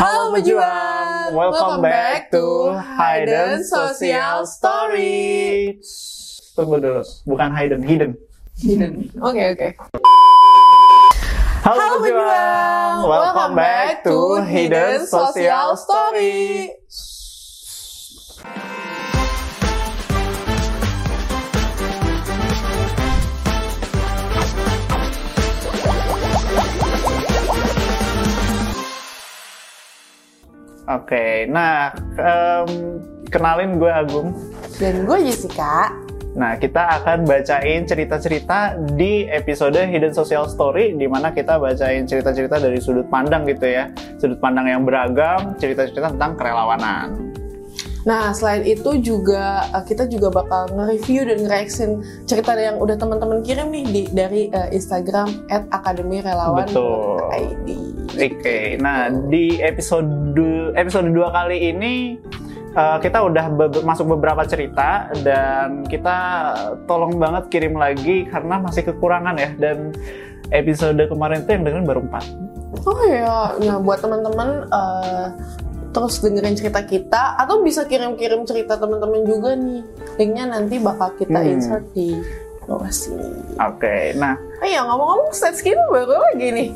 [0.00, 5.76] Halo pejuang, welcome back to Hidden Social Story.
[6.56, 8.10] Tunggu dulu, bukan hidden, hidden.
[8.56, 9.12] Hidden.
[9.20, 9.68] Oke oke.
[11.60, 16.72] Halo, Halo pejuang, welcome back to Hidden Social Story.
[30.90, 32.98] Oke, nah em,
[33.30, 34.34] kenalin gue Agung.
[34.82, 35.94] Dan gue Jessica.
[36.34, 42.58] Nah, kita akan bacain cerita-cerita di episode Hidden Social Story di mana kita bacain cerita-cerita
[42.58, 43.90] dari sudut pandang gitu ya.
[44.18, 47.34] Sudut pandang yang beragam, cerita-cerita tentang kerelawanan.
[48.08, 53.44] Nah selain itu juga uh, kita juga bakal nge-review dan nge-reaction cerita yang udah teman-teman
[53.44, 57.68] kirim nih di, dari uh, Instagram @akademirelawan.id.
[58.10, 60.08] Oke, nah di episode
[60.74, 62.18] episode 2 kali ini
[62.74, 66.18] uh, kita udah be- masuk beberapa cerita dan kita
[66.88, 69.92] tolong banget kirim lagi karena masih kekurangan ya dan
[70.50, 72.50] episode kemarin tuh yang dengerin baru 4.
[72.86, 75.34] Oh iya, nah buat teman-teman uh,
[75.90, 79.82] terus dengerin cerita kita atau bisa kirim-kirim cerita teman-teman juga nih.
[80.16, 81.52] Linknya nanti bakal kita Hmm.
[81.52, 82.14] insert di
[82.62, 83.26] bawah sini.
[83.58, 86.68] Oke, nah Oh iya ngomong-ngomong stage kita baru lagi nih.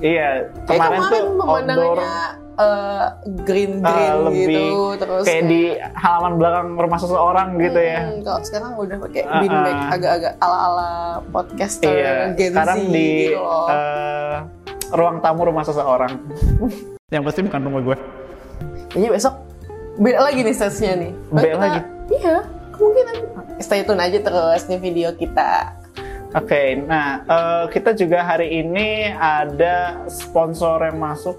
[0.00, 0.28] iya
[0.64, 2.14] kemarin, kemarin, tuh outdoor pemandangannya
[2.54, 3.06] uh,
[3.40, 5.62] green green uh, lebih gitu terus kayak di
[5.92, 7.98] halaman belakang rumah seseorang gitu ya.
[8.00, 9.38] Hmm, kalau sekarang udah pakai Uh-uh.
[9.38, 10.90] bean bag agak-agak ala-ala
[11.28, 13.66] podcaster Iya, Gen sekarang Z di gitu loh.
[13.68, 14.34] eh,
[14.90, 16.12] ruang tamu rumah seseorang.
[17.08, 17.96] yang pasti bukan rumah gue.
[18.88, 19.34] Kayaknya besok
[19.94, 21.12] beda lagi nih stage-nya nih.
[21.28, 21.80] Baru Beda kita- lagi?
[22.12, 22.36] Iya,
[22.70, 23.14] kemungkinan.
[23.58, 25.52] Stay tune aja terus nih video kita.
[26.32, 31.36] Oke, nah eh, kita juga hari ini ada sponsor yang masuk,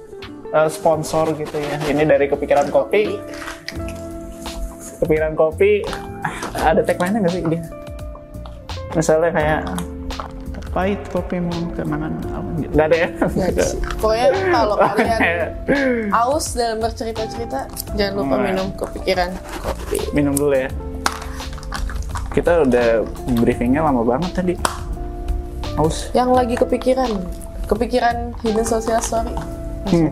[0.49, 1.81] Eh, sponsor gitu ya.
[1.83, 3.17] Ini dari Kepikiran Kopi.
[5.01, 5.81] Kepikiran Kopi,
[6.53, 7.63] ada tagline-nya nggak sih dia?
[8.93, 9.61] Misalnya kayak
[10.73, 12.73] pahit kopi mau kenangan apa gitu.
[12.73, 13.09] Nggak ada ya?
[13.37, 13.67] Ya,
[14.01, 15.21] pokoknya kalau kalian
[16.09, 18.43] aus dalam bercerita-cerita, jangan lupa ya.
[18.49, 19.29] minum kepikiran
[19.61, 19.97] kopi.
[20.17, 20.69] minum dulu ya.
[22.33, 23.05] Kita udah
[23.37, 24.53] briefingnya lama banget tadi.
[25.77, 26.09] Haus.
[26.17, 27.11] Yang lagi kepikiran,
[27.69, 29.33] kepikiran hidden social story.
[29.93, 30.09] Hmm.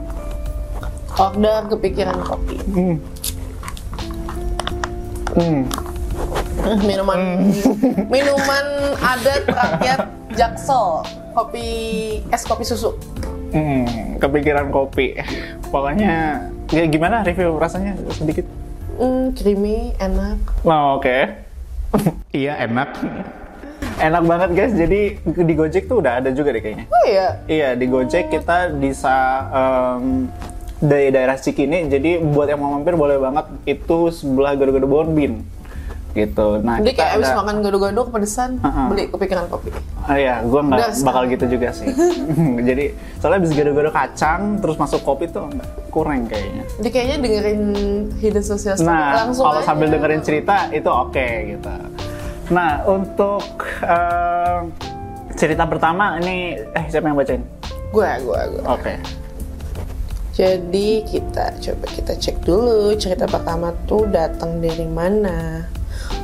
[1.18, 2.58] Order kepikiran kopi.
[2.70, 2.96] Hmm.
[5.34, 5.62] Hmm.
[6.86, 7.50] Minuman
[8.14, 8.66] minuman
[9.02, 11.68] adat rakyat Jaksel kopi
[12.28, 12.96] es kopi susu
[13.52, 15.20] Hmm, kepikiran kopi.
[15.68, 18.48] Pokoknya ya gimana review rasanya sedikit?
[18.96, 21.36] hmm, creamy enak Oh, oke.
[22.34, 22.96] iya, enak.
[24.00, 24.72] enak banget guys.
[24.72, 26.88] Jadi di Gojek tuh udah ada juga deh kayaknya.
[26.88, 29.16] oh iya Iya, di Gojek kita bisa
[29.52, 30.32] em,
[30.80, 31.86] dari daerah Cikini.
[31.86, 35.44] Jadi buat yang mau mampir boleh banget itu sebelah Gado-Gado Bonbin.
[36.12, 36.60] Gitu.
[36.60, 38.88] Nah, jadi kayak abis ada- makan gado-gado kepedesan Uh-uh.
[38.88, 41.88] beli kepikiran kopi Oh iya, gue nggak bakal gitu juga sih.
[42.70, 42.86] Jadi
[43.18, 45.48] soalnya abis gado-gado kacang terus masuk kopi tuh
[45.88, 46.64] kurang kayaknya.
[46.78, 47.62] jadi kayaknya dengerin
[48.18, 49.68] hidden social story Nah, langsung kalau aja.
[49.68, 51.72] sambil dengerin cerita itu oke gitu.
[52.50, 53.46] Nah, untuk
[53.80, 54.60] eh,
[55.34, 57.44] cerita pertama ini eh siapa yang bacain?
[57.90, 58.94] gue gue gue Oke.
[60.32, 65.68] jadi kita coba kita cek dulu cerita pertama tuh datang dari mana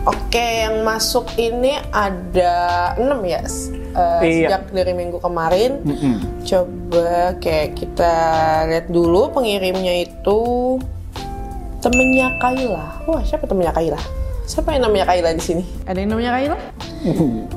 [0.07, 2.55] Oke, yang masuk ini ada
[2.95, 4.47] 6 ya eh, Iya.
[4.47, 5.83] sejak dari minggu kemarin.
[5.83, 6.15] Mm-mm.
[6.47, 8.13] Coba kayak kita
[8.71, 10.39] lihat dulu pengirimnya itu
[11.83, 13.03] temennya Kaila.
[13.03, 13.99] Wah, siapa temennya Kaila?
[14.47, 15.63] Siapa yang namanya Kaila di sini?
[15.83, 16.57] Ada yang namanya Kaila?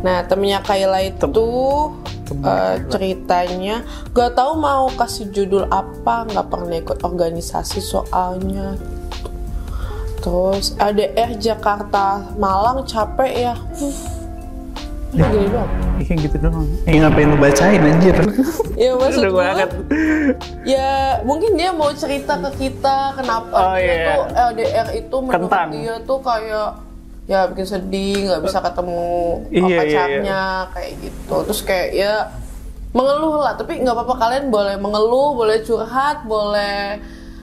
[0.03, 1.31] Nah, temennya Kaila itu
[2.27, 2.91] temennya eh, Kaila.
[2.91, 3.77] ceritanya
[4.11, 8.75] gak tahu mau kasih judul apa, nggak pernah ikut organisasi soalnya.
[10.21, 13.55] Terus ADR Jakarta Malang capek ya.
[13.75, 13.97] Huh.
[15.11, 15.71] Gini doang.
[15.99, 16.69] Kayak gitu doang.
[16.85, 18.17] Eh ngapain lu bacain anjir?
[18.81, 19.69] Ya maksud gue, banget.
[20.65, 24.09] ya mungkin dia mau cerita ke kita kenapa Oh, dia iya.
[24.09, 25.69] tuh LDR itu menurut Kentang.
[25.69, 26.69] dia tuh kayak
[27.27, 29.05] ya bikin sedih nggak bisa ketemu
[29.47, 30.43] Iya, iya, pacarnya
[30.73, 32.15] kayak gitu terus kayak ya
[32.91, 36.97] mengeluh lah tapi nggak apa-apa kalian boleh mengeluh boleh curhat boleh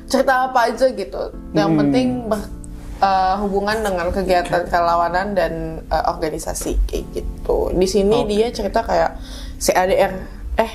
[0.03, 1.21] cerita apa aja gitu
[1.53, 1.79] yang Hmm.
[1.79, 2.49] penting ber-
[2.97, 5.53] eh, hubungan dengan kegiatan kerelawanan dan
[5.83, 8.25] eh, organisasi kayak gitu di sini Oh.
[8.25, 9.17] dia cerita kayak
[9.55, 10.13] si ADR
[10.55, 10.71] eh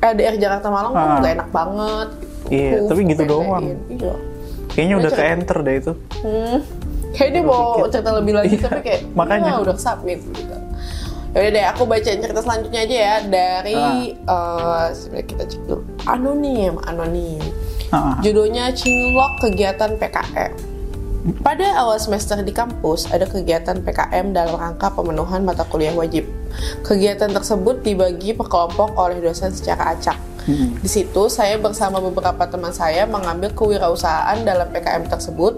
[0.00, 1.18] LDR Jakarta Malang tuh Ah.
[1.18, 2.32] nggak enak banget gitu.
[2.46, 3.64] Iya, Uh, tapi gitu doang.
[3.64, 3.74] gini.
[3.96, 4.14] iya
[4.66, 5.34] Kayaknya udah Dia ke cerita.
[5.34, 5.92] enter deh itu.
[6.18, 6.58] Hmm.
[7.10, 9.48] Kayak dia mau cerita lebih lagi Iya, tapi kayak makanya.
[9.48, 10.56] "Ya, udah submit gitu.
[11.30, 13.78] Yaudah deh, aku bacain cerita selanjutnya aja ya dari
[14.20, 14.84] Ah.
[14.84, 17.42] eh sebenarnya kita cek dulu anonim, anonim.
[17.88, 18.18] Ah.
[18.18, 20.52] Judulnya Cinlok Kegiatan PKM.
[21.24, 26.28] Pada awal semester di kampus, ada kegiatan PKM dalam rangka pemenuhan mata kuliah wajib.
[26.84, 30.20] Kegiatan tersebut dibagi per kelompok oleh dosen secara acak.
[30.84, 35.56] Di situ, saya bersama beberapa teman saya mengambil kewirausahaan dalam PKM tersebut.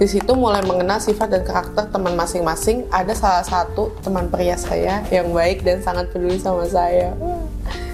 [0.00, 2.88] Di situ mulai mengenal sifat dan karakter teman masing-masing.
[2.88, 7.12] Ada salah satu teman pria saya yang baik dan sangat peduli sama saya.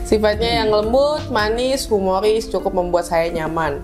[0.07, 3.83] Sifatnya yang lembut, manis, humoris, cukup membuat saya nyaman.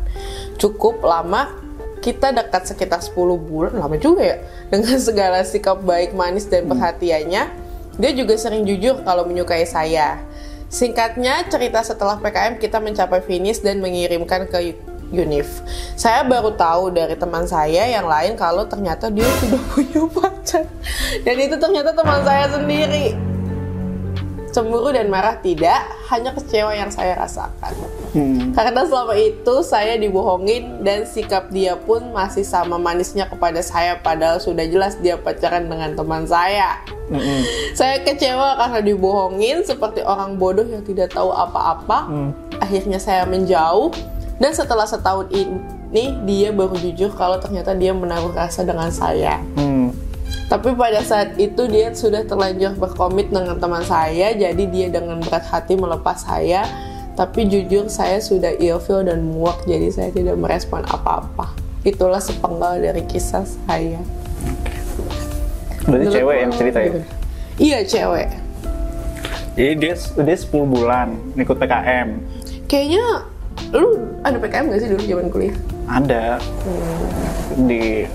[0.62, 1.63] Cukup lama,
[2.04, 3.16] kita dekat sekitar 10
[3.48, 4.36] bulan, lama juga ya.
[4.68, 7.42] Dengan segala sikap baik, manis, dan perhatiannya,
[7.96, 10.20] dia juga sering jujur kalau menyukai saya.
[10.68, 14.76] Singkatnya, cerita setelah PKM kita mencapai finish dan mengirimkan ke
[15.14, 15.64] Unif.
[15.96, 20.66] Saya baru tahu dari teman saya yang lain kalau ternyata dia sudah punya pacar.
[21.24, 23.33] Dan itu ternyata teman saya sendiri.
[24.54, 25.82] Cemburu dan marah tidak,
[26.14, 27.74] hanya kecewa yang saya rasakan.
[28.14, 28.54] Hmm.
[28.54, 34.38] Karena selama itu saya dibohongin dan sikap dia pun masih sama manisnya kepada saya padahal
[34.38, 36.78] sudah jelas dia pacaran dengan teman saya.
[37.10, 37.42] Mm-mm.
[37.74, 42.06] Saya kecewa karena dibohongin seperti orang bodoh yang tidak tahu apa-apa.
[42.06, 42.30] Hmm.
[42.62, 43.90] Akhirnya saya menjauh
[44.38, 49.42] dan setelah setahun ini dia baru jujur kalau ternyata dia menaruh rasa dengan saya.
[49.58, 49.83] Hmm.
[50.44, 55.48] Tapi pada saat itu dia sudah terlanjur berkomit dengan teman saya, jadi dia dengan berat
[55.48, 56.68] hati melepas saya.
[57.14, 61.54] Tapi jujur saya sudah ilfeel dan muak, jadi saya tidak merespon apa-apa.
[61.86, 64.02] Itulah sepenggal dari kisah saya.
[65.84, 66.92] Berarti Menurut cewek yang cerita ya?
[67.60, 68.28] Iya cewek.
[69.54, 72.08] Jadi dia dia 10 bulan ikut PKM.
[72.66, 73.06] Kayaknya
[73.70, 75.56] lu ada PKM gak sih dulu zaman kuliah?
[75.86, 76.42] Ada
[77.62, 78.08] di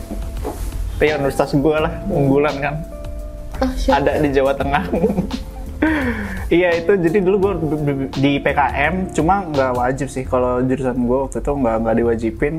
[1.06, 2.76] ya, universitas gue lah unggulan kan.
[3.60, 4.04] Ah, siapa?
[4.04, 4.84] Ada di Jawa Tengah.
[6.50, 7.54] Iya itu jadi dulu gue
[8.18, 12.56] di PKM cuma nggak wajib sih kalau jurusan gue waktu itu nggak nggak diwajibin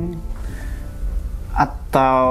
[1.50, 2.30] atau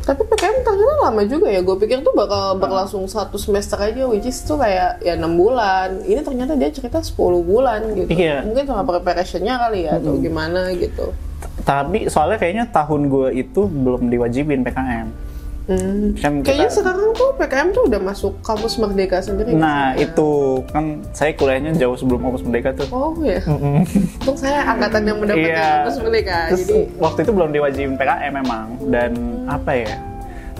[0.00, 1.62] Tapi PKM ternyata lama juga ya.
[1.62, 6.02] Gue pikir tuh bakal berlangsung satu semester aja, which is tuh kayak ya enam bulan.
[6.02, 7.14] Ini ternyata dia cerita 10
[7.46, 8.10] bulan gitu.
[8.10, 8.42] Iya.
[8.42, 11.14] Mungkin sama preparationnya kali ya, atau gimana gitu.
[11.60, 15.08] Tapi soalnya kayaknya tahun gue itu belum diwajibin PKM.
[15.62, 16.18] Hmm.
[16.18, 19.54] Kan Kayaknya kita- sekarang tuh PKM tuh udah masuk kampus Merdeka sendiri.
[19.54, 20.02] Nah sih?
[20.02, 20.30] itu
[20.66, 22.90] kan saya kuliahnya jauh sebelum kampus merdeka tuh.
[22.90, 23.38] Oh ya.
[24.18, 25.70] Untuk saya angkatan yang mendapatkan Iya.
[25.78, 26.38] kampus Merdeka.
[26.48, 29.10] Terus Jadi waktu itu belum diwajibin PKM memang dan
[29.46, 29.94] apa ya?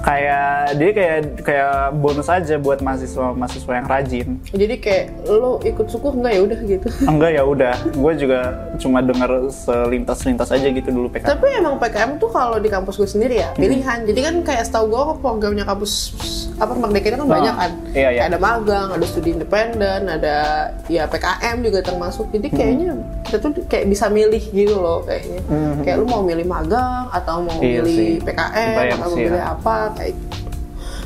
[0.00, 4.28] Kayak dia kayak kayak bonus aja buat mahasiswa mahasiswa yang rajin.
[4.50, 6.88] jadi kayak lo ikut suku enggak ya udah gitu.
[7.04, 8.38] Enggak ya udah, gue juga
[8.76, 11.28] cuma dengar selintas selintas aja gitu dulu PKM.
[11.28, 14.04] Tapi emang PKM tuh kalau di kampus gue sendiri ya pilihan.
[14.04, 16.16] Jadi kan kayak setahu gue programnya kampus
[16.56, 17.72] apa Merdeka itu kan Oh, banyak kan.
[17.92, 18.22] iya, iya.
[18.26, 20.36] Ada magang, ada studi independen, ada
[20.86, 22.28] ya PKM juga termasuk.
[22.30, 25.40] Jadi kayaknya kita tuh kayak bisa milih gitu loh kayaknya.
[25.46, 25.80] Mhm.
[25.84, 28.12] Kayak lu mau milih magang atau mau Iya milih sih.
[28.20, 29.28] PKM Bayang atau mau sih ya.
[29.30, 30.16] milih apa kayak.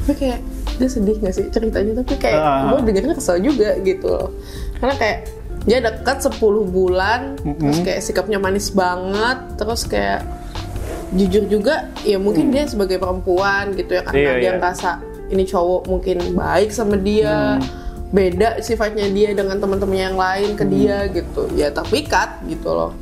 [0.04, 0.40] Tapi kayak
[0.75, 2.60] dia sedih gak sih ceritanya tapi kayak Ah.
[2.72, 4.28] gue dengernya kesel juga gitu loh.
[4.76, 5.19] Karena kayak
[5.64, 6.36] dia dekat 10
[6.66, 10.20] bulan terus kayak sikapnya manis banget terus kayak
[11.10, 14.28] jujur juga ya mungkin dia sebagai perempuan gitu ya karena Hmm.
[14.28, 14.52] Iya, dia iya.
[14.58, 14.90] ngerasa
[15.31, 17.64] ini cowok mungkin baik sama dia Hmm.
[18.10, 22.92] beda sifatnya dia dengan teman-temannya yang lain ke dia gitu ya terpikat gitu loh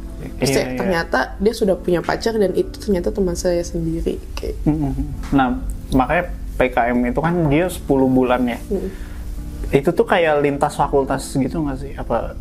[0.42, 0.76] terus Iya, kayak iya.
[0.76, 4.92] ternyata dia sudah punya pacar dan itu ternyata teman saya sendiri kayak Mm-mm.
[5.30, 8.58] Nah makanya PKM itu kan dia 10 bulan ya.
[8.66, 8.90] Mm.
[9.72, 11.94] Itu tuh kayak lintas fakultas gitu nggak sih?
[11.94, 12.34] Apa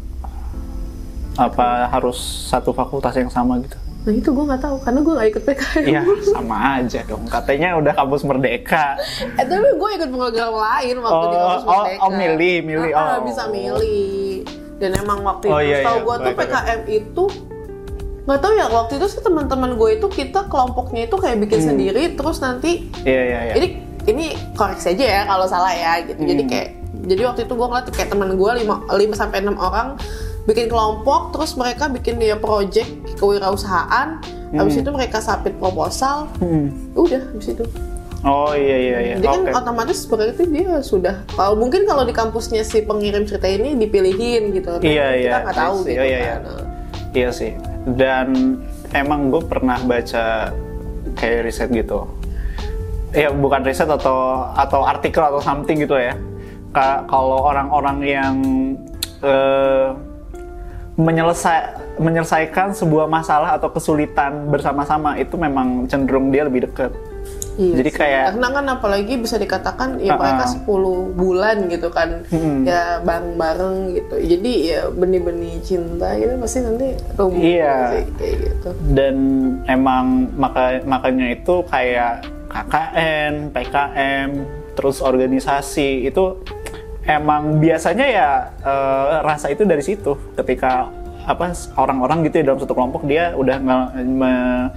[1.34, 3.78] apa harus satu fakultas yang sama gitu?
[4.02, 7.22] nah itu gue nggak tahu karena gue nggak ikut PKM Iya sama aja dong.
[7.24, 8.98] Katanya udah kampus merdeka.
[9.38, 12.02] Eh tapi gue ikut program lain waktu di Oh, kampus oh, Merdeka.
[12.02, 13.18] oh, milih, milih, Ah, oh.
[13.22, 14.42] bisa milih.
[14.76, 16.34] Dan emang waktu Oh, itu iya, tahu iya, gue tuh.
[16.34, 17.24] PKM itu
[18.22, 22.14] nggak tahu ya waktu itu sih teman-teman gue itu kita kelompoknya itu kayak bikin sendiri
[22.14, 23.54] terus nanti Iya iya iya.
[23.56, 23.68] ini
[24.04, 26.18] ini koreksi aja ya kalau salah ya gitu.
[26.20, 26.50] Jadi Hmm.
[26.50, 26.68] kayak
[27.02, 29.98] jadi waktu itu gue ngeliat kayak teman gue 5 5 sampai 6 orang
[30.44, 34.82] bikin kelompok terus mereka bikin dia project kewirausahaan habis Hmm.
[34.82, 36.70] itu mereka submit proposal Hmm.
[36.94, 37.66] udah habis itu
[38.22, 39.16] Oh iya iya iya.
[39.18, 39.54] jadi kan Oke.
[39.56, 44.78] otomatis berarti dia sudah kalau mungkin kalau di kampusnya si pengirim cerita ini dipilihin gitu
[44.78, 45.32] Tapi Iya, kita iya.
[45.42, 45.90] nggak tahu I see.
[45.90, 46.30] gitu Oh, iya, iya.
[46.32, 46.66] kan Nah,
[47.12, 47.52] Iya sih.
[47.86, 48.60] Dan
[48.94, 50.54] emang gue pernah baca
[51.18, 52.06] kayak riset gitu.
[53.12, 56.16] Ya bukan riset atau atau artikel atau something gitu ya.
[56.72, 58.36] Ka- Kalau orang-orang yang
[59.22, 59.88] eh,
[60.96, 66.94] menyelesai menyelesaikan sebuah masalah atau kesulitan bersama-sama itu memang cenderung dia lebih dekat.
[67.62, 67.96] Iya Jadi sih.
[67.96, 70.20] kayak karena kan apalagi bisa dikatakan ya Uh-uh.
[70.20, 70.66] mereka 10
[71.14, 72.66] bulan gitu kan Mm-mm.
[72.66, 77.76] ya bareng-bareng gitu jadi ya benih-benih cinta gitu pasti nanti tumbuh Iya.
[77.94, 79.16] sih, kayak gitu dan
[79.68, 84.30] emang maka makanya itu kayak KKN, PKM,
[84.74, 86.42] terus organisasi itu
[87.04, 90.90] emang biasanya ya eh, rasa itu dari situ ketika
[91.22, 94.70] apa orang-orang gitu ya dalam satu kelompok dia udah nge- me-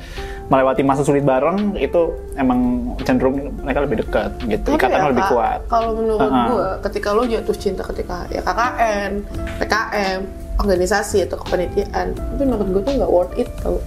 [0.52, 5.24] melewati masa sulit bareng itu emang cenderung mereka lebih dekat gitu Tapi ikatan ya, lebih
[5.24, 6.46] Kak, kuat Kalau menurut Uh-uh.
[6.52, 9.10] gua, ketika lo jatuh cinta ketika ya KKN,
[9.56, 10.20] PKM,
[10.60, 13.80] organisasi atau kepanitiaan, itu menurut gua tuh nggak worth it tau.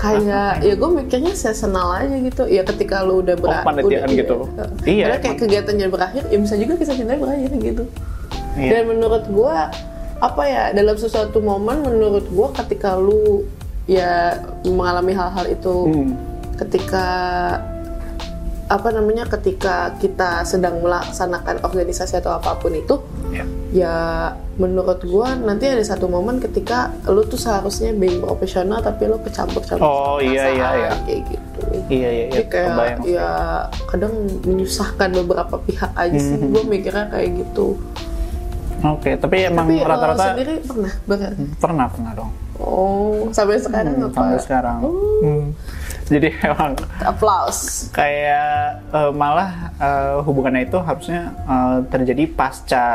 [0.00, 2.48] Kayak ya gue mikirnya seasonal aja gitu.
[2.48, 4.36] Ya ketika lo udah berakhir, kepanitiaan gitu.
[4.88, 7.84] Iya, Karena kayak kegiatannya berakhir, ya bisa juga kisah cintanya berakhir gitu.
[8.56, 8.70] Iya.
[8.72, 9.68] Dan menurut gua
[10.20, 13.44] apa ya dalam sesuatu momen menurut gua ketika lu
[13.90, 16.14] ya mengalami hal-hal itu Hmm.
[16.54, 17.06] ketika
[18.70, 23.44] apa namanya ketika kita sedang melaksanakan organisasi atau apa pun itu Ya.
[23.72, 23.96] ya
[24.56, 29.78] menurut gua nanti ada satu momen ketika lu tuh seharusnya being profesional tapi lu kecampur-campur
[29.80, 30.90] Oh, sama iya, iya, iya.
[31.00, 33.28] kayak gitu iya iya iya jadi kayak kebayang ya
[33.86, 36.50] kadang menyusahkan beberapa pihak aja sih Mhm.
[36.50, 37.66] gue mikirnya kayak gitu
[38.80, 41.18] oke tapi emang tapi lo rata-rata sendiri pernah ber
[41.56, 44.92] pernah pernah dong oh sampai sekarang Hmm, apa sampai sekarang Oh.
[45.20, 45.44] Hmm.
[46.06, 52.86] jadi emang applause kayak eh, malah eh, hubungannya itu harusnya eh, terjadi pasca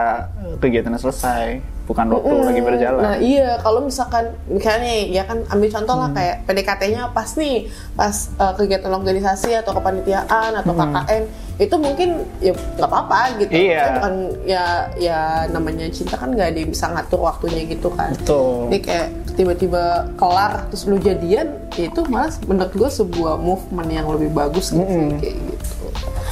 [0.57, 5.70] kegiatannya selesai bukan waktu Mm, lagi berjalan Nah iya, kalau misalkan misalnya ya kan ambil
[5.70, 6.04] contoh Hmm.
[6.04, 11.24] lah kayak PDKT-nya pas nih, pas uh, kegiatan organisasi atau kepanitiaan atau KKN
[11.56, 12.10] itu mungkin
[12.42, 13.48] ya nggak apa-apa gitu.
[13.48, 13.62] Hmm.
[13.62, 13.70] Iya.
[13.72, 14.13] Maksudnya bukan
[14.44, 14.63] ya
[14.98, 18.12] ya namanya cinta kan nggak ada yang bisa ngatur waktunya gitu kan.
[18.12, 19.84] betul Jadi kayak tiba-tiba
[20.15, 24.84] kelar terus lu jadian, ya itu malah menurut gue sebuah movement yang lebih bagus gitu
[24.84, 25.20] Mm-mm.
[25.20, 25.54] kayak gitu.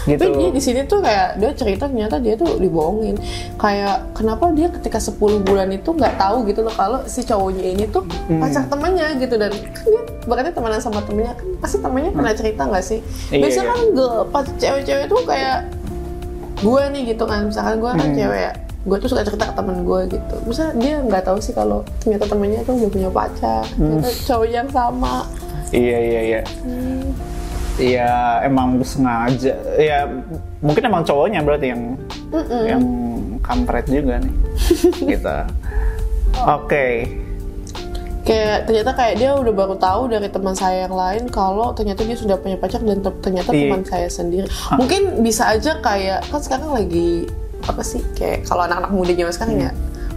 [0.06, 3.16] Gitu Tapi dia di sini tuh kayak dia cerita ternyata dia tuh dibohongin.
[3.56, 7.86] Kayak kenapa dia ketika 10 bulan itu nggak tahu gitu loh kalau si cowoknya ini
[7.88, 8.40] tuh Hmm.
[8.40, 12.62] pacar temannya gitu dan kan dia berarti temenan sama temennya kan pasti temennya pernah cerita
[12.64, 13.00] nggak sih?
[13.30, 13.72] Iya, Biasanya iya.
[13.72, 15.58] kan girl, pas cewek-cewek tuh kayak
[16.58, 18.16] gue nih gitu kan misalkan gue kan Hmm.
[18.16, 21.52] cewek ya gue tuh suka cerita ke temen gue gitu misalnya dia nggak tahu sih
[21.52, 24.00] kalau ternyata temennya tuh udah punya pacar Hmm.
[24.00, 25.28] ternyata cowok yang sama
[25.72, 27.03] iya iya iya Hmm.
[27.74, 29.58] Iya emang sengaja.
[29.76, 30.06] Ya
[30.62, 31.98] mungkin emang cowoknya berarti yang
[32.30, 32.64] Mm-mm.
[32.70, 32.84] yang
[33.42, 34.36] kampret juga nih.
[35.12, 35.38] Gitu.
[36.40, 36.88] Oke.
[38.24, 42.16] Kayak ternyata kayak dia udah baru tahu dari teman saya yang lain kalau ternyata dia
[42.16, 43.68] sudah punya pacar dan te- ternyata Iya.
[43.68, 44.48] teman saya sendiri.
[44.80, 47.28] Mungkin bisa aja kayak kan sekarang lagi
[47.64, 49.72] apa sih kayak kalau anak-anak muda zaman sekarang ya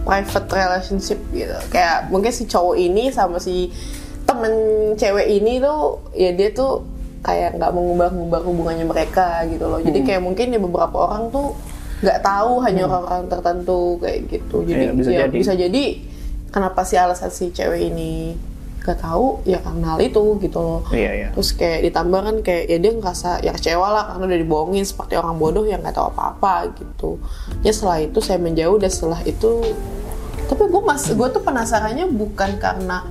[0.06, 1.56] private relationship gitu.
[1.72, 3.74] Kayak mungkin si cowok ini sama si
[4.22, 4.52] temen
[4.94, 6.86] cewek ini tuh ya dia tuh
[7.26, 9.82] kayak nggak mengubah-ubah hubungannya mereka gitu loh.
[9.82, 11.58] Jadi kayak mungkin ya beberapa orang tuh
[12.06, 14.62] nggak tahu hanya orang-orang tertentu kayak gitu.
[14.62, 15.34] Jadi bisa ya, jadi.
[15.34, 15.84] bisa jadi
[16.54, 18.38] kenapa sih alasan si cewek ini
[18.86, 19.42] gak tahu?
[19.42, 20.80] Ya karena hal itu gitu loh.
[20.94, 21.28] Iya iya.
[21.34, 25.18] Terus kayak ditambah kan kayak ya dia ngerasa ya kecewa lah karena udah dibohongin seperti
[25.18, 27.18] orang bodoh yang nggak tahu apa-apa gitu.
[27.66, 29.66] Ya setelah itu saya menjauh dan setelah itu
[30.46, 33.02] tapi gue mas gue tuh penasarannya bukan karena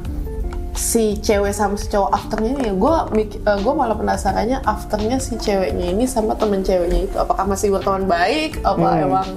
[0.76, 2.96] si cewek sama si cowok afternya ini ya gue
[3.42, 8.60] gue malah penasarannya afternya si ceweknya ini sama temen ceweknya itu apakah masih berteman baik
[8.62, 9.06] apa Hmm.
[9.06, 9.30] emang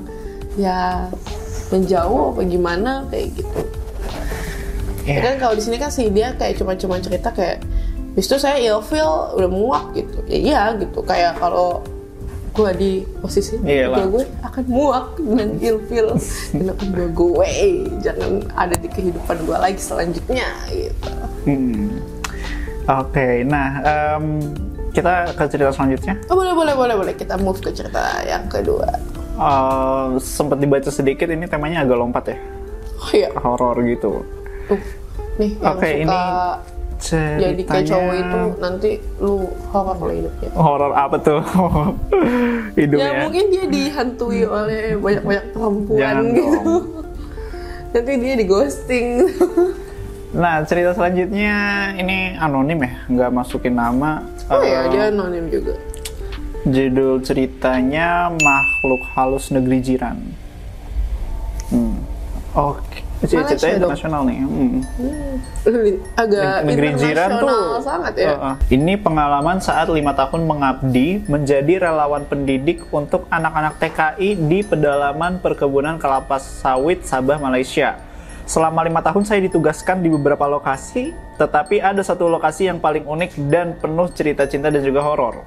[0.55, 1.07] ya
[1.69, 3.61] menjauh apa gimana kayak gitu
[5.03, 5.15] Iya.
[5.15, 7.65] Ya kan kalau di sini kan sih dia kayak cuma-cuma cerita kayak
[8.11, 10.19] Habis itu saya ilfeel udah muak gitu.
[10.27, 11.01] Ya iya gitu.
[11.01, 11.87] Kayak kalau
[12.51, 14.05] gue di posisi Iyalah.
[14.05, 16.19] gue, gue akan muak dan ilfeel
[16.51, 17.49] dan akan gue.
[18.03, 21.09] Jangan ada di kehidupan gue lagi selanjutnya gitu.
[21.49, 21.89] Hmm.
[22.85, 24.25] Oke, nah em,
[24.91, 26.17] kita ke cerita selanjutnya.
[26.29, 28.89] Oh, boleh boleh boleh boleh kita move ke cerita yang kedua.
[29.35, 32.37] Eh, sempat dibaca sedikit ini temanya agak lompat ya,
[32.99, 33.29] Oh iya.
[33.39, 34.21] horor gitu.
[34.67, 34.81] Tuh.
[35.39, 36.19] Nih yang Oke, suka ini
[37.39, 38.91] jadi kayak cowok itu ceritanya nanti
[39.23, 39.35] lu
[39.71, 40.51] horor kalau hidupnya.
[40.51, 41.41] horor apa tuh
[42.81, 43.07] hidupnya?
[43.07, 46.59] Ya mungkin dia dihantui oleh banyak-banyak perempuan Jangan gitu.
[46.59, 46.85] dong.
[47.95, 49.07] Nanti dia di ghosting.
[50.37, 51.57] Nah cerita selanjutnya
[51.97, 54.21] ini anonim ya, nggak masukin nama.
[54.53, 55.73] oh ya, dia anonim juga.
[56.69, 60.21] Judul ceritanya makhluk halus negeri jiran.
[61.73, 61.97] Hmm.
[62.57, 63.81] Oke, Malaysia ceritanya dong.
[63.89, 64.39] internasional nih.
[64.45, 64.81] Hmm.
[66.13, 68.29] Agak negeri jiran tuh sangat ya.
[68.37, 68.55] Uh, uh.
[68.69, 75.97] ini pengalaman saat lima tahun mengabdi menjadi relawan pendidik untuk anak-anak TKI di pedalaman perkebunan
[75.97, 78.08] kelapa sawit Sabah Malaysia
[78.49, 83.53] selama lima tahun saya ditugaskan di beberapa lokasi tetapi ada satu lokasi yang paling unik
[83.53, 85.45] dan penuh cerita cinta dan juga horor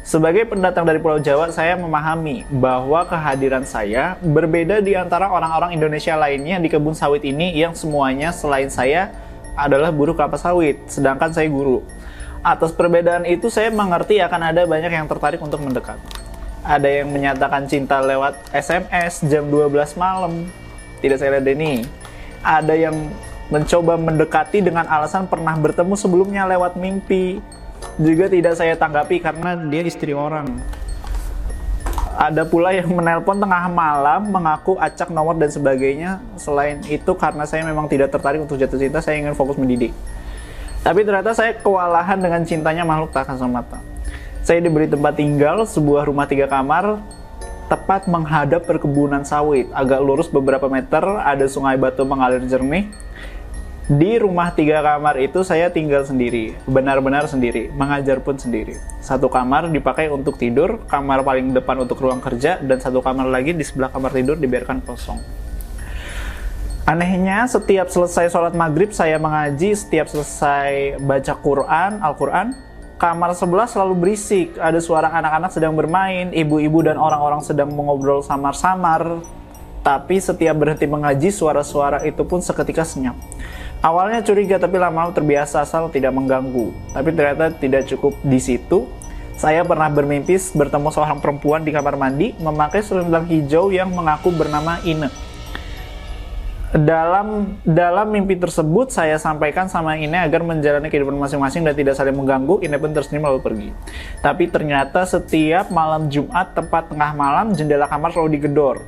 [0.00, 6.16] Sebagai pendatang dari Pulau Jawa, saya memahami bahwa kehadiran saya berbeda di antara orang-orang Indonesia
[6.16, 9.12] lainnya di kebun sawit ini yang semuanya selain saya
[9.52, 11.84] adalah buruh kelapa sawit, sedangkan saya guru.
[12.40, 16.00] Atas perbedaan itu saya mengerti akan ada banyak yang tertarik untuk mendekat.
[16.64, 20.48] Ada yang menyatakan cinta lewat SMS jam 12 malam.
[21.04, 21.99] Tidak saya ladeni.
[22.40, 22.96] Ada yang
[23.50, 27.42] mencoba mendekati dengan alasan pernah bertemu sebelumnya lewat mimpi.
[28.00, 30.60] Juga tidak saya tanggapi karena dia istri orang.
[32.20, 36.20] Ada pula yang menelpon tengah malam, mengaku acak nomor dan sebagainya.
[36.36, 39.96] Selain itu, karena saya memang tidak tertarik untuk jatuh cinta, saya ingin fokus mendidik.
[40.84, 43.80] Tapi ternyata saya kewalahan dengan cintanya makhluk tak kasat mata.
[44.44, 47.00] Saya diberi tempat tinggal, sebuah rumah tiga kamar,
[47.70, 49.70] tepat menghadap perkebunan sawit.
[49.70, 52.90] Agak lurus beberapa meter, ada sungai batu mengalir jernih.
[53.90, 58.78] Di rumah tiga kamar itu saya tinggal sendiri, benar-benar sendiri, mengajar pun sendiri.
[59.02, 63.50] Satu kamar dipakai untuk tidur, kamar paling depan untuk ruang kerja, dan satu kamar lagi
[63.50, 65.18] di sebelah kamar tidur dibiarkan kosong.
[66.86, 72.54] Anehnya, setiap selesai sholat maghrib saya mengaji, setiap selesai baca Quran, Al-Quran,
[73.00, 74.60] kamar sebelah selalu berisik.
[74.60, 79.24] Ada suara anak-anak sedang bermain, ibu-ibu dan orang-orang sedang mengobrol samar-samar.
[79.80, 83.16] Tapi setiap berhenti mengaji, suara-suara itu pun seketika senyap.
[83.80, 86.68] Awalnya curiga, tapi lama-lama terbiasa asal tidak mengganggu.
[86.92, 88.84] Tapi ternyata tidak cukup di situ.
[89.40, 94.76] Saya pernah bermimpi bertemu seorang perempuan di kamar mandi memakai selendang hijau yang mengaku bernama
[94.84, 95.08] Ine
[96.70, 102.14] dalam dalam mimpi tersebut saya sampaikan sama Ine agar menjalani kehidupan masing-masing dan tidak saling
[102.14, 102.62] mengganggu.
[102.62, 103.68] Ine pun tersenyum lalu pergi.
[104.22, 108.86] Tapi ternyata setiap malam Jumat tepat tengah malam jendela kamar selalu digedor.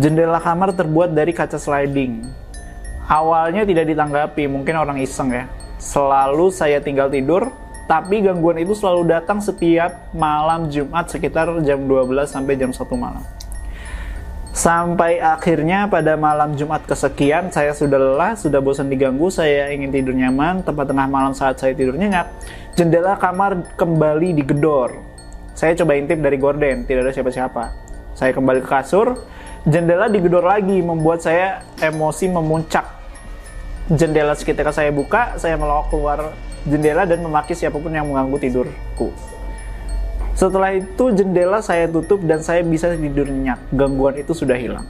[0.00, 2.24] Jendela kamar terbuat dari kaca sliding.
[3.04, 5.44] Awalnya tidak ditanggapi, mungkin orang iseng ya.
[5.76, 7.52] Selalu saya tinggal tidur,
[7.90, 13.20] tapi gangguan itu selalu datang setiap malam Jumat sekitar jam 12 sampai jam 1 malam.
[14.60, 20.12] Sampai akhirnya pada malam Jumat kesekian saya sudah lelah, sudah bosan diganggu, saya ingin tidur
[20.12, 22.28] nyaman, tempat tengah malam saat saya tidur nyenyak,
[22.76, 25.00] jendela kamar kembali digedor.
[25.56, 27.64] Saya coba intip dari gorden, tidak ada siapa-siapa.
[28.12, 29.24] Saya kembali ke kasur,
[29.64, 32.84] jendela digedor lagi, membuat saya emosi memuncak.
[33.88, 36.36] Jendela seketika saya buka, saya melawak keluar
[36.68, 39.08] jendela dan memaki siapa pun yang mengganggu tidurku.
[40.38, 43.60] Setelah itu jendela saya tutup dan saya bisa tidur nyenyak.
[43.74, 44.86] Gangguan itu sudah hilang.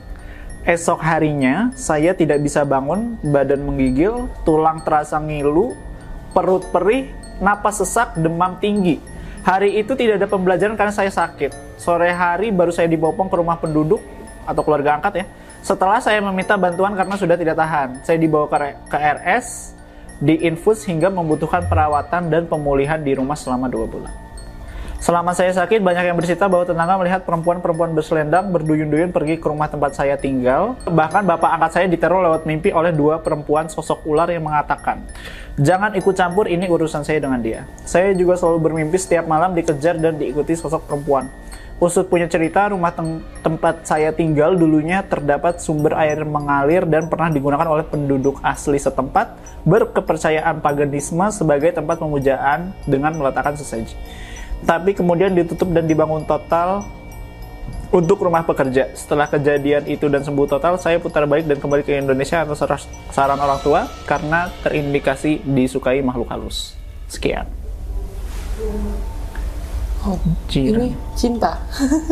[0.61, 5.73] Esok harinya saya tidak bisa bangun, badan menggigil, tulang terasa ngilu,
[6.37, 7.09] perut perih,
[7.41, 9.01] napas sesak, demam tinggi.
[9.41, 11.81] Hari itu tidak ada pembelajaran karena saya sakit.
[11.81, 14.05] Sore hari baru saya dibopong ke rumah penduduk
[14.45, 15.27] atau keluarga angkat ya.
[15.65, 18.45] Setelah saya meminta bantuan karena sudah tidak tahan, saya dibawa
[18.85, 19.77] ke RS,
[20.21, 24.30] diinfus hingga membutuhkan perawatan dan pemulihan di rumah selama dua bulan.
[25.01, 29.65] Selama saya sakit, banyak yang bercerita bahwa tetangga melihat perempuan-perempuan berselendang berduyun-duyun pergi ke rumah
[29.65, 30.77] tempat saya tinggal.
[30.85, 35.01] Bahkan bapak angkat saya diteror lewat mimpi oleh dua perempuan sosok ular yang mengatakan,
[35.57, 37.65] Jangan ikut campur, ini urusan saya dengan dia.
[37.89, 41.33] Saya juga selalu bermimpi setiap malam dikejar dan diikuti sosok perempuan.
[41.81, 47.33] Usut punya cerita, rumah tem tempat saya tinggal dulunya terdapat sumber air mengalir dan pernah
[47.33, 49.33] digunakan oleh penduduk asli setempat
[49.65, 53.97] berkepercayaan paganisme sebagai tempat pemujaan dengan meletakkan sesaji
[54.65, 56.85] tapi kemudian ditutup dan dibangun total
[57.91, 58.95] untuk rumah pekerja.
[58.95, 63.39] Setelah kejadian itu dan sembuh total, saya putar balik dan kembali ke Indonesia atas saran
[63.39, 66.79] orang tua karena terindikasi disukai makhluk halus.
[67.11, 67.51] Sekian.
[70.01, 70.17] Oh,
[70.57, 71.61] ini cinta.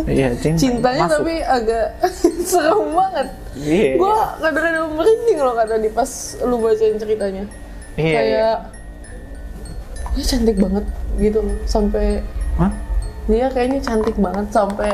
[0.05, 0.61] Iya, cinta.
[0.61, 1.25] Cintanya Masuk.
[1.25, 1.87] tapi agak
[2.51, 3.29] serem banget.
[3.57, 3.91] Iya.
[3.97, 6.11] Gue kadang-kadang merinding loh kata di pas
[6.45, 7.45] lu bacain ceritanya.
[7.97, 8.19] Iya.
[8.19, 8.57] Kayak,
[10.21, 10.25] iya.
[10.27, 10.85] cantik banget
[11.17, 11.57] gitu loh.
[11.65, 12.21] Sampai
[12.59, 12.73] Hah?
[13.31, 14.93] Dia kayaknya cantik banget sampai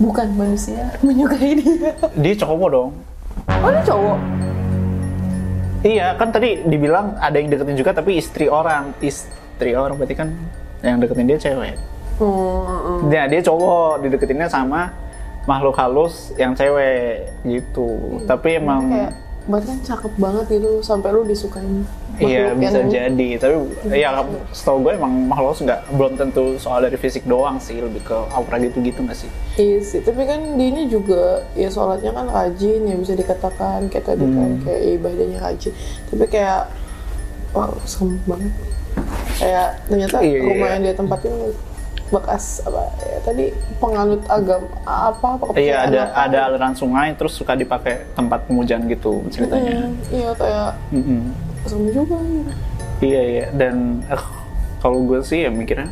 [0.00, 1.92] bukan manusia menyukai dia.
[2.18, 2.90] Dia cowok dong.
[3.62, 4.18] Oh dia cowok?
[5.84, 10.32] Iya kan tadi dibilang ada yang deketin juga tapi istri orang istri orang berarti kan
[10.80, 11.76] yang deketin dia cewek.
[12.14, 13.10] Hmm.
[13.10, 14.94] Nah, dia cowok dideketinnya sama
[15.50, 17.84] makhluk halus yang cewek gitu.
[17.84, 18.24] Hmm.
[18.30, 19.12] Tapi emang kayak
[19.44, 22.90] berarti kan cakep banget gitu sampai lu disukain Iya bisa yang...
[22.94, 23.54] jadi, tapi
[23.90, 24.22] ya
[24.54, 28.54] setahu gue emang makhluk nggak belum tentu soal dari fisik doang sih, lebih ke aura
[28.62, 29.30] gitu-gitu nggak sih?
[29.58, 34.06] Iya sih, tapi kan dia ini juga ya sholatnya kan rajin ya bisa dikatakan kayak
[34.06, 34.38] tadi kan, hmm.
[34.38, 35.72] kan kayak ibadahnya rajin,
[36.06, 36.70] tapi kayak
[37.50, 38.52] wow serem banget.
[39.34, 40.74] Kayak ternyata iya, iya rumah iya.
[40.78, 41.34] yang dia tempatin
[42.12, 43.44] bekas apa ya tadi
[43.80, 48.84] penganut agama apa apa iya ada apa, ada aliran sungai terus suka dipakai tempat pemujaan
[48.86, 49.88] gitu ceritanya.
[49.88, 52.16] Mm, iya kayak mm -hmm serem juga.
[53.00, 54.24] Iya iya dan eh,
[54.78, 55.90] kalau gue sih ya mikirnya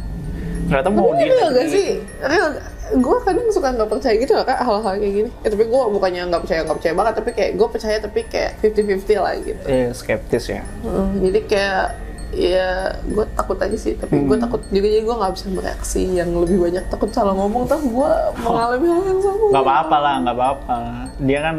[0.62, 1.88] ternyata mau Tapi real gak sih?
[2.22, 2.48] Real
[2.92, 5.31] gue kadang suka nggak percaya gitu loh kak hal-hal kayak gini.
[5.42, 8.51] Ya, tapi gue bukannya nggak percaya nggak percaya banget tapi kayak gue percaya tapi kayak
[8.61, 9.64] 50-50 lah gitu.
[9.66, 10.62] Eh, skeptis ya.
[10.85, 11.85] Hmm, jadi kayak
[12.33, 14.45] ya gue takut aja sih tapi gue Hmm.
[14.49, 16.85] takut juga jadi gue nggak bisa bereaksi yang lebih banyak.
[16.88, 18.11] Takut salah ngomong tapi gue
[18.45, 19.45] mengalami hal yang sama.
[19.53, 20.79] Nggak apa-apa lah nggak apa-apa.
[21.21, 21.57] Dia kan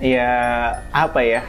[0.00, 0.30] ya
[0.90, 1.42] apa ya?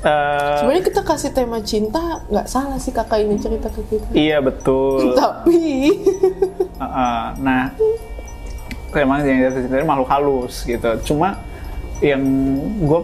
[0.00, 4.08] Eh, sebenarnya kita kasih tema cinta nggak salah sih kakak ini cerita ke kita.
[4.16, 5.12] Iya betul.
[5.20, 5.92] Tapi
[6.80, 7.22] Heeh.
[7.36, 7.68] nah
[8.96, 10.88] emang yang itu makhluk halus gitu.
[11.04, 11.36] Cuma
[12.00, 12.24] yang
[12.80, 13.00] gue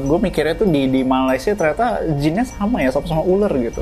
[0.00, 3.80] gue mikirnya tuh di di Malaysia ternyata jinnya sama ya sama sama ular gitu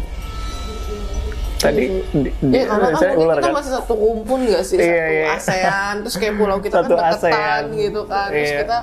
[1.57, 4.77] tadi di, di, Ya karena kan ular kita kan masih satu rumpun gak sih?
[4.77, 5.27] Iya, satu iya.
[5.33, 7.63] ASEAN, terus kayak pulau kita Satu kan deketan ASEAN.
[7.73, 8.29] gitu kan.
[8.29, 8.59] Terus Iya.
[8.61, 8.79] kita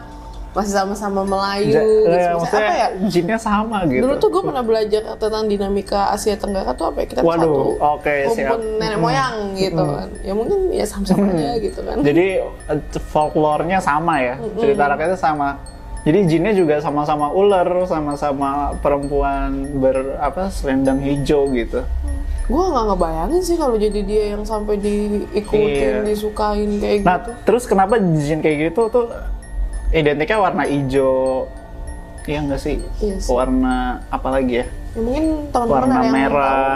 [0.51, 2.09] masih sama-sama Melayu Ja- gitu.
[2.09, 2.87] eh, Maksudnya apa ya?
[3.07, 7.07] jinnya sama gitu Dulu tuh gue pernah belajar tentang dinamika Asia Tenggara tuh apa ya?
[7.07, 8.57] Kita Waduh, satu oke, rumpun siap.
[8.75, 10.07] nenek moyang gitu kan.
[10.19, 11.95] Ya mungkin ya sama-sama aja gitu kan.
[12.01, 15.49] Jadi eh, folklore-nya sama ya, cerita rakyatnya sama.
[16.01, 21.85] Jadi jinnya juga sama-sama ular, sama-sama perempuan ber apa selendang hijau gitu.
[22.41, 26.03] gue nggak ngebayangin sih kalau jadi dia yang sampai diikutin, Iya.
[26.03, 27.31] disukain kayak Nah, gitu.
[27.47, 29.07] terus kenapa jin kayak gitu tuh
[29.89, 31.47] identiknya warna hijau?
[32.21, 32.75] Iya nggak sih?
[32.99, 33.31] Iya sih.
[33.31, 34.65] Warna apa lagi ya?
[34.67, 36.75] Ya, mungkin teman-teman Warna ada yang merah.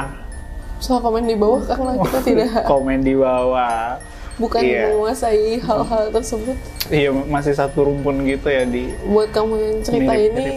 [0.78, 4.00] Soal komen di bawah karena kita tidak Komen di bawah.
[4.36, 4.92] Bukan Iya.
[4.92, 6.58] menguasai hal-hal tersebut.
[6.92, 8.92] Iya masih satu rumpun gitu ya di.
[9.08, 10.50] buat kamu yang cerita Mirip, ini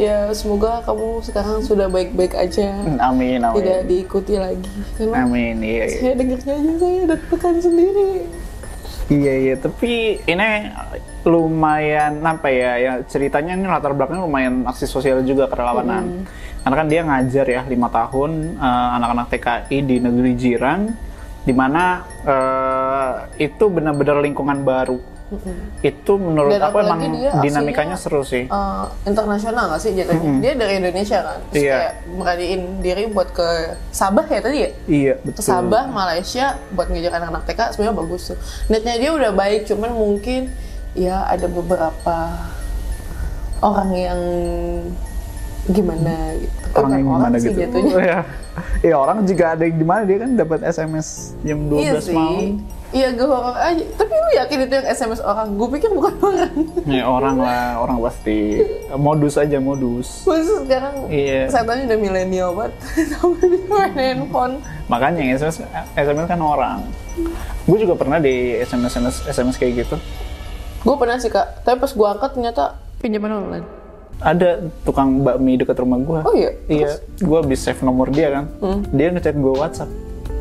[0.00, 3.60] ya semoga kamu sekarang sudah baik-baik aja Amin amin.
[3.60, 5.84] tidak diikuti lagi karena Amin iya.
[5.84, 6.00] iya.
[6.00, 8.10] saya dengarnya aja saya deg-degan sendiri
[9.06, 10.48] Iya iya, tapi ini
[11.22, 12.74] lumayan apa ya?
[12.74, 16.26] Ya ceritanya ini latar belakangnya lumayan aksi sosial juga kerelawanan.
[16.62, 20.90] Karena kan dia ngajar ya lima tahun eh, anak-anak TKI di negeri jiran,
[21.46, 24.98] di mana eh, itu benar-benar lingkungan baru.
[25.82, 27.02] Itu menurut Dan aku emang
[27.42, 28.46] dinamikanya seru sih.
[28.46, 31.74] Eh, internasional nggak sih jatuhnya dia dari Indonesia kan terus Iya.
[31.74, 33.48] kayak beraniin diri buat ke
[33.90, 35.42] Sabah ya tadi ya Iya ke betul.
[35.42, 38.38] Sabah Malaysia buat ngejar anak-anak TK sebenarnya bagus tuh
[38.70, 40.42] netnya dia udah baik cuman mungkin
[40.94, 42.16] ya ada beberapa
[43.58, 44.20] orang yang
[45.68, 47.58] gimana gitu Orang yang gimana sih gitu?
[47.58, 48.22] jatuhnya
[48.78, 48.94] Iya.
[48.94, 51.06] Orang juga ada yang gimana dia kan dapat SMS
[51.40, 52.60] jam 12 iya sih malam.
[52.88, 56.52] iya gue horor aja tapi lu yakin itu yang SMS orang gue pikir bukan orang
[56.86, 58.62] Ya orang lah, orang pasti
[58.94, 60.22] modus aja modus.
[60.22, 61.48] Maksud sekarang Iya.
[61.48, 62.72] setannya udah milenial banget
[63.12, 64.54] sampai dia main handphone
[64.86, 66.78] Makanya yang SMS, SMS kan orang.
[67.66, 69.96] Gue juga pernah di SMS, SMS, SMS kayak gitu.
[70.78, 72.64] gue pernah sih kak tapi pas gue angkat ternyata
[72.96, 73.66] pinjaman online
[74.16, 74.48] Ada
[74.82, 76.20] tukang bakmi dekat rumah gue.
[76.22, 78.44] oh iya Iya, gue habis save nomor dia kan.
[78.90, 79.90] Dia ngechat gue WhatsApp.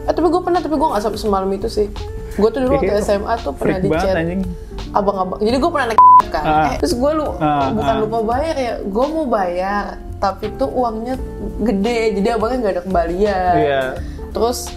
[0.05, 1.88] Eh, tapi gue pernah tapi gue gak sampai semalam itu sih
[2.35, 4.15] gue tuh dulu waktu Iya, SMA tuh pernah di chat
[4.93, 5.99] abang-abang jadi gue pernah naik
[6.35, 6.67] kan Ah.
[6.67, 8.01] Eh, terus gue lu Ah, bukan ah.
[8.05, 11.15] lupa bayar ya gue mau bayar tapi tuh uangnya
[11.59, 13.81] gede jadi abangnya nggak ada kembalian Iya.
[14.29, 14.69] terus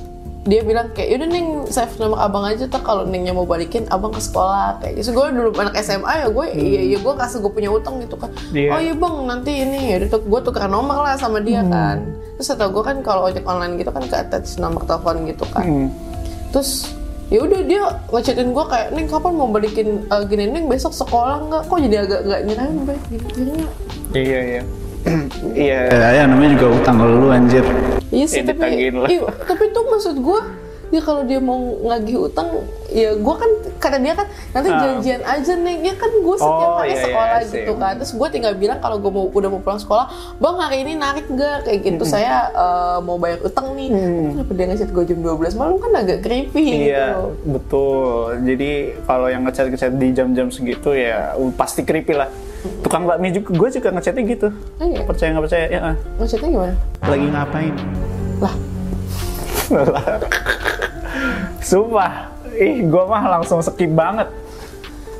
[0.48, 4.08] dia bilang kayak yaudah neng save nomor abang aja tak kalau nengnya mau balikin abang
[4.08, 7.52] ke sekolah kayak gitu gue dulu anak SMA ya gue iya iya gue kasih gue
[7.52, 8.56] punya utang gitu kan Hmm.
[8.56, 8.70] Iya.
[8.72, 11.68] oh iya bang nanti ini ya tuh gue tukeran nomor lah sama dia Hmm.
[11.68, 11.96] kan
[12.34, 15.64] terus atau gue kan kalau ojek online gitu kan ke attach nomor telepon gitu kan
[15.68, 15.88] Hmm.
[16.48, 16.88] terus
[17.28, 21.44] ya udah dia ngechatin gue kayak neng kapan mau balikin eh, gini neng besok sekolah
[21.44, 22.40] nggak kok jadi agak nggak
[22.88, 23.28] baik gitu
[24.16, 24.62] Iya, iya.
[25.68, 27.60] Iya, ya namanya juga utang lu anjir.
[28.18, 29.06] Iya sih Ya, tapi lah.
[29.06, 30.40] iya, tapi tuh maksud gue
[30.88, 31.52] ya kalau dia mau
[31.84, 32.48] ngagih utang
[32.88, 34.80] ya gue kan kata dia kan nanti Ah.
[34.80, 37.52] janjian aja neng ya kan gue setiap Oh, hari iya, iya, sekolah I see.
[37.52, 40.76] gitu kan terus gue tinggal bilang kalau gue mau udah mau pulang sekolah bang hari
[40.80, 43.92] ini narik nggak kayak gitu saya eh, mau bayar utang nih
[44.32, 47.06] kenapa dia ngechat gue jam 12 malam kan agak creepy gitu Iya,
[47.44, 48.16] betul.
[48.42, 48.70] Jadi
[49.04, 52.32] kalau yang ngechat-ngechat di jam-jam segitu ya uh, pasti creepy lah.
[52.84, 54.48] Tukang bakmi juga, gue juga ngechatnya gitu.
[54.80, 55.02] Oh, iya?
[55.04, 55.64] Percaya nggak percaya?
[55.68, 55.96] Ya, ah.
[56.18, 56.74] Ngechatnya gimana?
[57.04, 57.74] lagi ngapain?
[58.38, 58.54] Lah,
[61.68, 62.12] Sumpah,
[62.56, 64.28] ih gue mah langsung skip banget.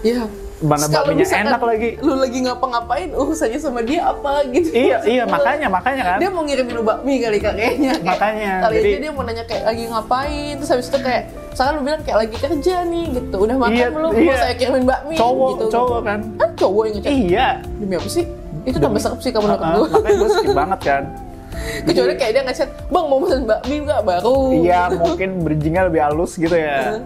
[0.01, 0.25] ya.
[0.59, 1.90] Mana bakminya enak lagi.
[2.03, 4.75] Lu lagi ngapa-ngapain, urusannya sama dia apa gitu.
[4.75, 6.18] Iya, iya makanya, makanya kan.
[6.18, 7.94] Dia mau ngirimin lu bakmi kali kakeknya.
[8.03, 11.73] Makanya, Kali jadi- aja dia mau nanya kayak lagi ngapain, terus habis itu kayak misalkan
[11.79, 13.37] lu bilang kayak lagi kerja nih gitu.
[13.38, 14.11] Udah makan Iya, belum?
[14.12, 14.27] iya.
[14.27, 15.64] Mau saya kirimin bakmi Cowok, gitu.
[15.71, 16.21] cowok kan.
[16.35, 17.12] Kan cowok yang ngechat.
[17.14, 17.49] Iya.
[17.79, 18.25] Demi apa sih?
[18.66, 19.87] Itu tambah serem sih kamu ah, gue.
[19.88, 21.03] makanya gue skip banget kan.
[21.87, 26.35] Kecuali kayak dia ngechat, "Bang, mau pesan bakmi nggak baru?" Iya, mungkin bridgingnya lebih halus
[26.35, 27.03] gitu ya.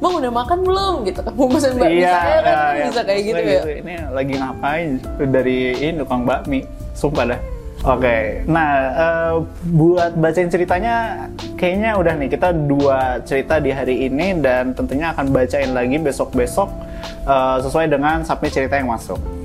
[0.00, 1.32] Bang udah makan belum gitu kan.
[1.36, 3.80] Mau pesan bakmi iya, saya kan iya, bisa kayak gitu maksudnya ya.
[3.84, 4.88] Ini lagi ngapain
[5.28, 6.60] dari ini tukang bakmi.
[6.96, 7.40] Sumpah dah.
[7.80, 9.34] Oke, nah eh,
[9.72, 11.24] buat bacain ceritanya
[11.56, 16.68] kayaknya udah nih kita dua cerita di hari ini dan tentunya akan bacain lagi besok-besok
[17.24, 19.39] eh, sesuai dengan submit cerita yang masuk.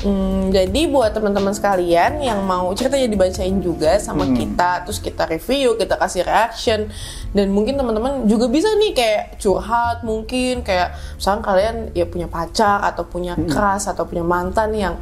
[0.00, 5.76] Hmm, jadi buat teman-teman sekalian yang mau ceritanya dibacain juga sama kita, terus kita review,
[5.76, 6.88] kita kasih reaction,
[7.36, 12.80] dan mungkin teman-teman juga bisa nih kayak curhat mungkin kayak misalnya kalian ya punya pacar
[12.80, 14.94] atau punya crush atau punya mantan yang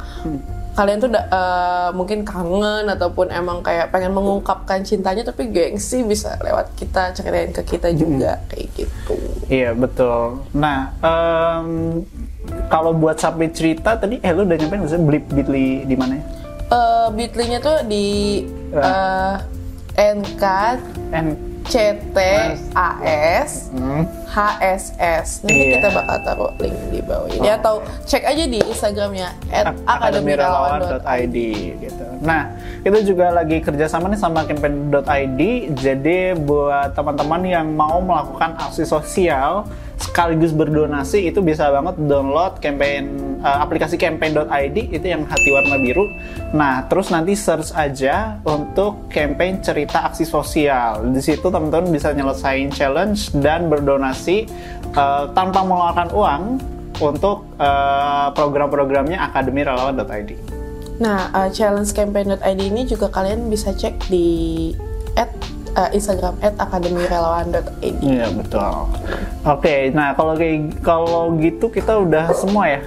[0.77, 6.71] kalian tuh eh, mungkin kangen ataupun emang kayak pengen mengungkapkan cintanya tapi gengsi bisa lewat
[6.79, 9.15] kita ceritain ke kita juga kayak gitu.
[9.49, 10.45] Iya betul.
[10.55, 11.99] Nah em,
[12.69, 16.19] kalau buat submit cerita tadi, eh lu udah nyampe nggak sih blip bitly di mana
[16.19, 16.23] ya?
[16.69, 18.45] Eh Bitly-nya tuh di
[18.77, 19.35] eh,
[19.97, 20.43] NK
[21.09, 25.45] And CTAS hmm, HSS.
[25.45, 25.77] Nanti Iya.
[25.77, 29.29] kita bakal taruh link di bawah ini atau cek aja di Instagramnya
[29.85, 31.05] @akademirelawan.id.
[31.05, 31.37] akademirawan.id
[31.77, 32.05] gitu.
[32.25, 35.41] Nah, kita juga lagi kerjasama nih sama campaign.id.
[35.77, 43.35] Jadi buat teman-teman yang mau melakukan aksi sosial sekaligus berdonasi itu bisa banget download campaign
[43.43, 46.07] eh, aplikasi campaign.id itu yang hati warna biru.
[46.55, 51.03] Nah, terus nanti search aja untuk campaign cerita aksi sosial.
[51.11, 54.47] Di situ teman-teman bisa nyelesain challenge dan berdonasi
[54.95, 56.43] eh, tanpa mengeluarkan uang
[56.99, 60.59] untuk eh, program-programnya akademirawan.id.
[60.99, 64.75] Nah, uh, challenge campaign.id ini juga kalian bisa cek di
[65.75, 67.97] uh, Instagram @akademirelawan.id.
[68.01, 68.87] Iya betul.
[69.45, 72.81] Oke, nah kalau kayak kalau gitu kita udah semua ya.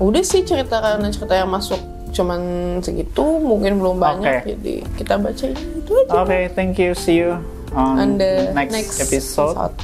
[0.00, 1.78] Udah sih cerita karena cerita yang masuk
[2.10, 2.40] cuman
[2.82, 4.50] segitu, mungkin belum banyak, Oke.
[4.58, 6.26] jadi kita bacain itu aja.
[6.26, 6.90] Oke, thank you.
[6.90, 7.38] See you
[7.70, 9.54] on On the next, next episode.
[9.54, 9.74] episode.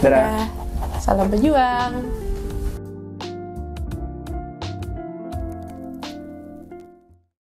[0.00, 0.24] Dadah.
[0.24, 0.46] Dadah.
[1.04, 2.17] Salam berjuang.